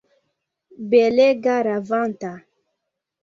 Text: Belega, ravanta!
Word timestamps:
Belega, 0.93 1.57
ravanta! 1.67 2.31